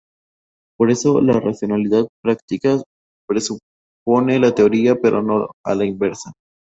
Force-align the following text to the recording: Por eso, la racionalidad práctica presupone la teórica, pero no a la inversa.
Por 0.79 0.89
eso, 0.89 1.21
la 1.21 1.39
racionalidad 1.39 2.07
práctica 2.23 2.79
presupone 3.27 4.39
la 4.39 4.55
teórica, 4.55 4.97
pero 4.99 5.21
no 5.21 5.51
a 5.63 5.75
la 5.75 5.85
inversa. 5.85 6.31